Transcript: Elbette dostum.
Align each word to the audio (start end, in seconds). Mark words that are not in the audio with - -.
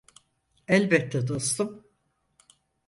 Elbette 0.67 1.27
dostum. 1.27 1.83